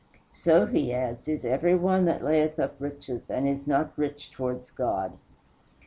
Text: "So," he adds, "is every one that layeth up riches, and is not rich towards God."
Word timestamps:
"So," 0.33 0.65
he 0.65 0.91
adds, 0.95 1.27
"is 1.27 1.45
every 1.45 1.75
one 1.75 2.05
that 2.05 2.23
layeth 2.23 2.59
up 2.59 2.73
riches, 2.79 3.29
and 3.29 3.47
is 3.47 3.67
not 3.67 3.93
rich 3.95 4.31
towards 4.31 4.71
God." 4.71 5.13